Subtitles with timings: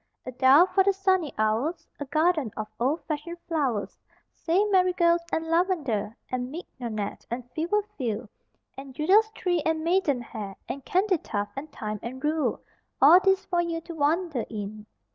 [0.25, 3.99] A dial for the sunny hours, A garden of old fashioned flowers
[4.33, 8.27] Say marigolds and lavender And mignonette and fever few,
[8.75, 12.59] And Judas tree and maidenhair And candytuft and thyme and rue
[12.99, 14.87] All these for you to wander in.